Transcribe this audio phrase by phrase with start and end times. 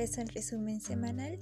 [0.00, 1.38] vez al resumen semanal.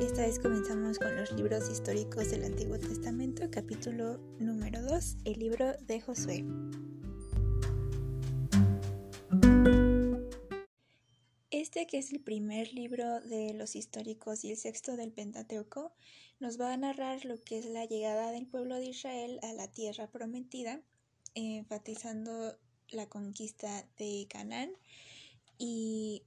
[0.00, 5.74] Esta vez comenzamos con los libros históricos del Antiguo Testamento, capítulo número 2, el libro
[5.82, 6.42] de Josué.
[11.50, 15.92] Este, que es el primer libro de los históricos y el sexto del Pentateuco,
[16.40, 19.70] nos va a narrar lo que es la llegada del pueblo de Israel a la
[19.70, 20.80] tierra prometida,
[21.34, 24.70] enfatizando la conquista de Canaán
[25.58, 26.22] y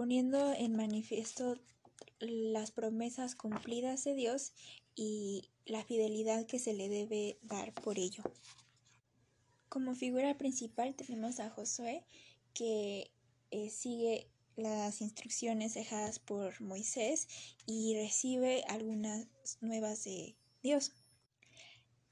[0.00, 1.58] poniendo en manifiesto
[2.20, 4.54] las promesas cumplidas de Dios
[4.96, 8.22] y la fidelidad que se le debe dar por ello.
[9.68, 12.02] Como figura principal tenemos a Josué
[12.54, 13.10] que
[13.50, 14.26] eh, sigue
[14.56, 17.28] las instrucciones dejadas por Moisés
[17.66, 19.26] y recibe algunas
[19.60, 20.92] nuevas de Dios.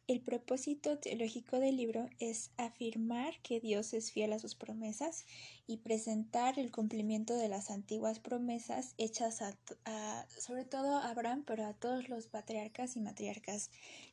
[0.08, 5.26] El propósito teológico del libro es afirmar que Dios es fiel a sus promesas
[5.66, 11.66] y presentar el cumplimiento de las antiguas promesas hechas a, sobre todo a Abraham, pero
[11.66, 13.70] a todos los patriarcas y matriarcas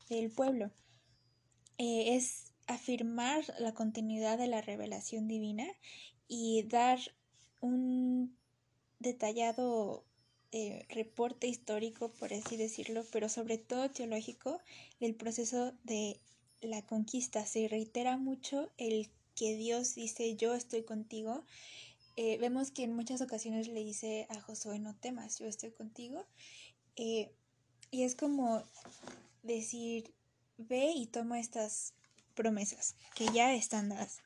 [0.09, 0.70] del pueblo.
[1.78, 5.66] Eh, es afirmar la continuidad de la revelación divina
[6.27, 7.00] y dar
[7.61, 8.38] un
[9.00, 10.03] detallado
[10.58, 14.61] eh, reporte histórico, por así decirlo, pero sobre todo teológico,
[15.02, 16.22] del proceso de
[16.61, 17.45] la conquista.
[17.45, 21.44] Se reitera mucho el que Dios dice yo estoy contigo.
[22.16, 26.26] Eh, vemos que en muchas ocasiones le dice a Josué no temas, yo estoy contigo.
[26.95, 27.33] Eh,
[27.92, 28.64] y es como
[29.44, 30.14] decir,
[30.58, 31.95] ve y toma estas
[32.33, 34.22] promesas que ya están dadas.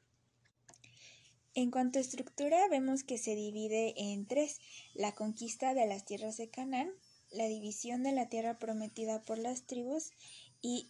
[1.56, 4.60] En cuanto a estructura, vemos que se divide en tres,
[4.94, 6.92] la conquista de las tierras de Canaán,
[7.32, 10.12] la división de la tierra prometida por las tribus
[10.62, 10.90] y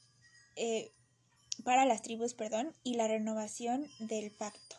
[0.56, 0.92] eh,
[1.64, 4.78] para las tribus, perdón, y la renovación del pacto.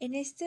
[0.00, 0.46] En esta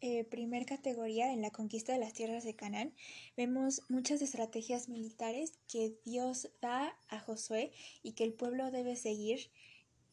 [0.00, 2.94] eh, primer categoría, en la conquista de las tierras de Canaán,
[3.36, 7.72] vemos muchas estrategias militares que Dios da a Josué
[8.02, 9.50] y que el pueblo debe seguir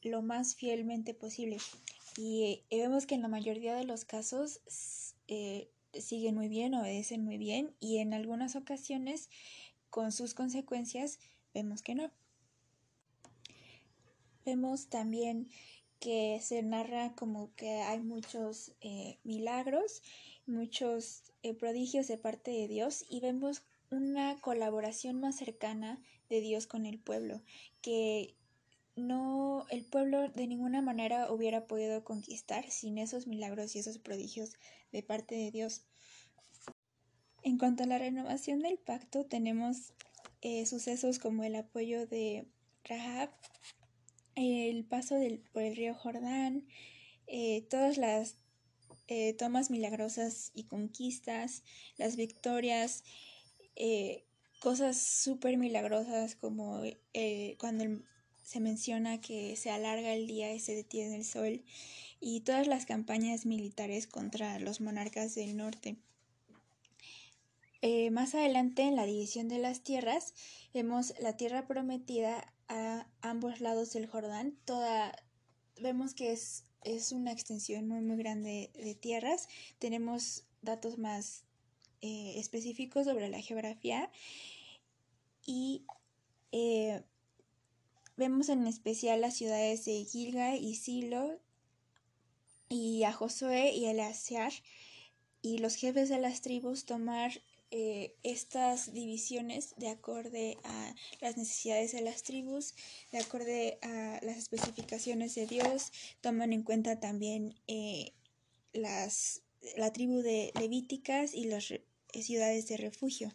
[0.05, 1.57] lo más fielmente posible.
[2.17, 4.61] Y eh, vemos que en la mayoría de los casos
[5.27, 9.29] eh, siguen muy bien, obedecen muy bien y en algunas ocasiones
[9.89, 11.19] con sus consecuencias
[11.53, 12.11] vemos que no.
[14.45, 15.49] Vemos también
[15.99, 20.03] que se narra como que hay muchos eh, milagros,
[20.45, 21.23] muchos
[21.59, 26.99] prodigios de parte de Dios y vemos una colaboración más cercana de Dios con el
[26.99, 27.41] pueblo,
[27.81, 28.35] que
[28.95, 34.53] no el pueblo de ninguna manera hubiera podido conquistar sin esos milagros y esos prodigios
[34.91, 35.85] de parte de Dios.
[37.43, 39.93] En cuanto a la renovación del pacto, tenemos
[40.41, 42.47] eh, sucesos como el apoyo de
[42.83, 43.29] Rahab,
[44.35, 45.15] el paso
[45.53, 46.67] por el río Jordán,
[47.27, 48.37] eh, todas las
[49.07, 51.63] eh, tomas milagrosas y conquistas,
[51.97, 53.03] las victorias,
[54.61, 56.81] cosas súper milagrosas como
[57.59, 58.05] cuando el
[58.45, 61.63] se menciona que se alarga el día y se detiene el sol
[62.21, 65.97] y todas las campañas militares contra los monarcas del norte.
[67.81, 70.33] Eh, más adelante en la división de las tierras
[70.73, 74.55] vemos la tierra prometida a ambos lados del Jordán.
[74.63, 75.11] Toda,
[75.81, 79.47] vemos que es, es una extensión muy muy grande de tierras.
[79.79, 81.43] Tenemos datos más
[82.01, 84.11] eh, específicos sobre la geografía
[85.45, 85.85] y
[86.51, 87.03] eh,
[88.17, 91.37] Vemos en especial las ciudades de Gilga y Silo
[92.69, 94.53] y a Josué y Eleazar
[95.41, 101.91] y los jefes de las tribus tomar eh, estas divisiones de acorde a las necesidades
[101.91, 102.73] de las tribus,
[103.11, 108.13] de acorde a las especificaciones de Dios, toman en cuenta también eh,
[108.71, 109.41] las,
[109.75, 111.73] la tribu de Levíticas y las
[112.13, 113.33] ciudades de refugio.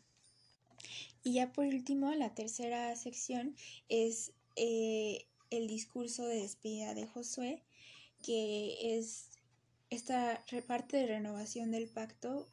[1.23, 3.55] Y ya por último, la tercera sección
[3.91, 4.33] es
[4.63, 7.63] eh, el discurso de despedida de Josué,
[8.23, 9.31] que es
[9.89, 12.47] esta parte de renovación del pacto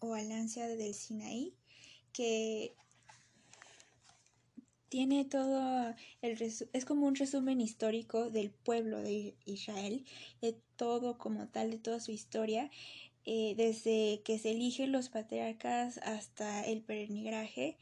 [0.00, 1.52] o alianza del Sinaí,
[2.14, 2.74] que
[4.88, 10.06] tiene todo el es como un resumen histórico del pueblo de Israel,
[10.40, 12.70] de todo como tal, de toda su historia,
[13.26, 17.76] eh, desde que se eligen los patriarcas hasta el peregrinaje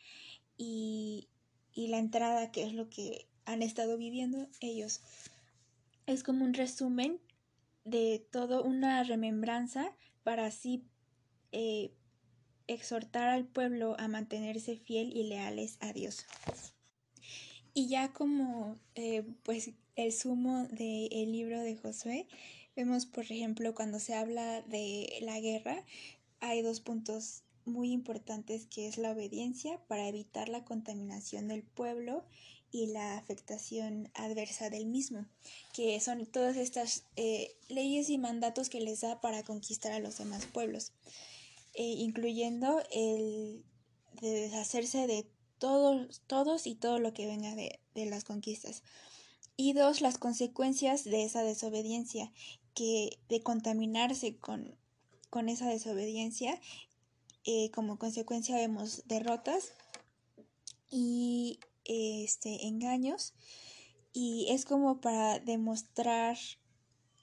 [0.58, 1.29] y,
[1.73, 5.00] y la entrada, que es lo que han estado viviendo ellos.
[6.06, 7.21] Es como un resumen
[7.85, 9.93] de todo, una remembranza
[10.23, 10.85] para así
[11.53, 11.93] eh,
[12.67, 16.27] exhortar al pueblo a mantenerse fiel y leales a Dios.
[17.75, 22.27] Y ya como eh, pues el sumo del libro de Josué,
[22.77, 25.85] vemos por ejemplo cuando se habla de la guerra,
[26.41, 32.25] hay dos puntos muy importantes que es la obediencia para evitar la contaminación del pueblo
[32.72, 35.26] y la afectación adversa del mismo,
[35.74, 40.19] que son todas estas eh, leyes y mandatos que les da para conquistar a los
[40.19, 40.92] demás pueblos,
[41.74, 43.62] eh, incluyendo el
[44.20, 45.26] de deshacerse de
[45.58, 48.82] todos, todos y todo lo que venga de, de las conquistas.
[49.56, 52.32] Y dos, las consecuencias de esa desobediencia,
[52.74, 54.74] que de contaminarse con,
[55.28, 56.58] con esa desobediencia,
[57.44, 59.72] eh, como consecuencia vemos derrotas
[60.90, 63.34] y este, engaños
[64.12, 66.37] y es como para demostrar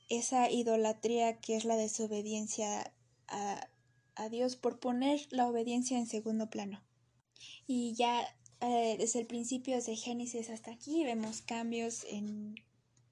[0.09, 2.94] esa idolatría que es la desobediencia
[3.27, 3.69] a,
[4.15, 6.81] a Dios por poner la obediencia en segundo plano.
[7.67, 8.27] Y ya
[8.61, 12.56] eh, desde el principio de Génesis hasta aquí vemos cambios en,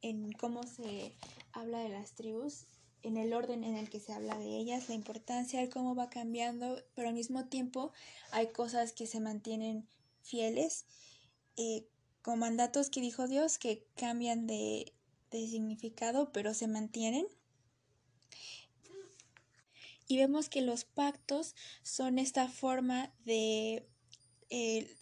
[0.01, 1.13] en cómo se
[1.53, 2.65] habla de las tribus,
[3.03, 6.09] en el orden en el que se habla de ellas, la importancia de cómo va
[6.09, 7.93] cambiando, pero al mismo tiempo
[8.31, 9.87] hay cosas que se mantienen
[10.21, 10.85] fieles
[11.57, 11.87] eh,
[12.21, 14.93] con mandatos que dijo Dios que cambian de,
[15.31, 17.25] significado pero se mantienen.
[20.07, 23.85] Y vemos que los pactos son esta forma de
[24.49, 24.95] eh,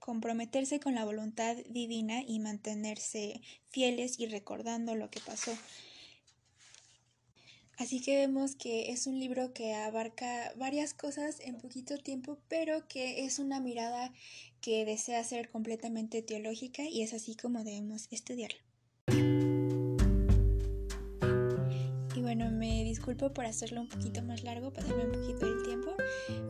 [0.00, 5.56] comprometerse con la voluntad divina y mantenerse fieles y recordando lo que pasó.
[7.80, 12.86] Así que vemos que es un libro que abarca varias cosas en poquito tiempo, pero
[12.88, 14.12] que es una mirada
[14.60, 18.58] que desea ser completamente teológica y es así como debemos estudiarlo.
[22.14, 25.94] Y bueno, me disculpo por hacerlo un poquito más largo, pasarme un poquito el tiempo,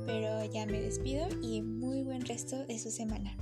[0.07, 3.37] pero ya me despido y muy buen resto de su semana.